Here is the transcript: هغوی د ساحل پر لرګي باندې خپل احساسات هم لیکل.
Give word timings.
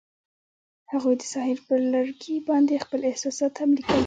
هغوی 0.91 1.15
د 1.17 1.23
ساحل 1.33 1.57
پر 1.67 1.79
لرګي 1.93 2.35
باندې 2.49 2.83
خپل 2.85 2.99
احساسات 3.09 3.53
هم 3.61 3.69
لیکل. 3.77 3.99